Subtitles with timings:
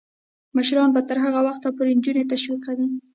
[0.55, 2.87] مشران به تر هغه وخته پورې نجونې تشویقوي.